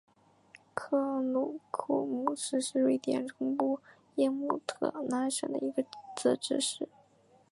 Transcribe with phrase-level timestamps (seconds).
[0.73, 3.79] 克鲁库姆市是瑞典中部
[4.15, 5.85] 耶姆特兰省的一个
[6.15, 6.89] 自治市。